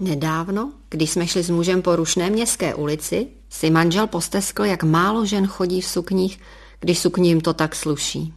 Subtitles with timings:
[0.00, 5.26] Nedávno, když jsme šli s mužem po rušné městské ulici, si manžel posteskl, jak málo
[5.26, 6.40] žen chodí v sukních,
[6.80, 8.34] když sukním to tak sluší.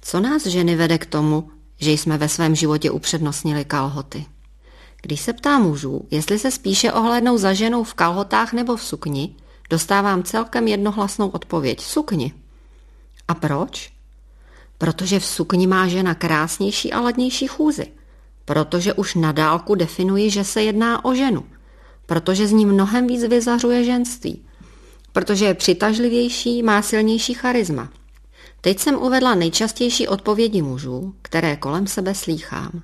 [0.00, 1.50] Co nás ženy vede k tomu,
[1.80, 4.26] že jsme ve svém životě upřednostnili kalhoty?
[5.02, 9.34] Když se ptá mužů, jestli se spíše ohlédnou za ženou v kalhotách nebo v sukni,
[9.70, 11.80] dostávám celkem jednohlasnou odpověď.
[11.80, 12.32] Sukni.
[13.28, 13.92] A proč?
[14.78, 17.86] Protože v sukni má žena krásnější a ladnější chůzy–
[18.44, 21.44] protože už na dálku definuji, že se jedná o ženu,
[22.06, 24.42] protože z ní mnohem víc vyzařuje ženství,
[25.12, 27.88] protože je přitažlivější, má silnější charisma.
[28.60, 32.82] Teď jsem uvedla nejčastější odpovědi mužů, které kolem sebe slýchám.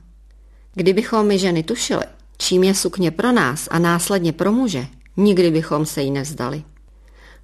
[0.74, 2.04] Kdybychom my ženy tušili,
[2.38, 4.86] čím je sukně pro nás a následně pro muže,
[5.16, 6.62] nikdy bychom se jí nevzdali.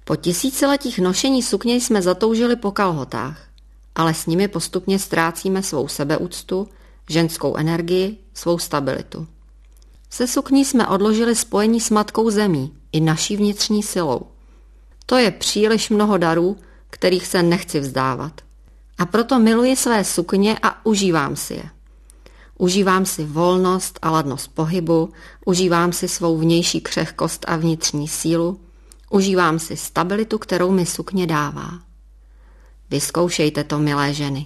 [0.03, 3.47] Po tisíciletích nošení sukně jsme zatoužili po kalhotách,
[3.95, 6.67] ale s nimi postupně ztrácíme svou sebeúctu
[7.09, 9.27] ženskou energii, svou stabilitu.
[10.09, 14.21] Se sukní jsme odložili spojení s matkou zemí i naší vnitřní silou.
[15.05, 16.57] To je příliš mnoho darů,
[16.89, 18.41] kterých se nechci vzdávat.
[18.97, 21.69] A proto miluji své sukně a užívám si je.
[22.57, 25.09] Užívám si volnost a ladnost pohybu,
[25.45, 28.59] užívám si svou vnější křehkost a vnitřní sílu,
[29.09, 31.79] užívám si stabilitu, kterou mi sukně dává.
[32.89, 34.45] Vyzkoušejte to, milé ženy.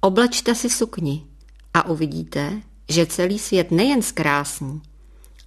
[0.00, 1.26] Oblečte si sukni,
[1.74, 4.82] a uvidíte, že celý svět nejen zkrásní,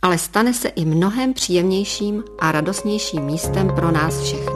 [0.02, 4.53] ale stane se i mnohem příjemnějším a radostnějším místem pro nás všechny.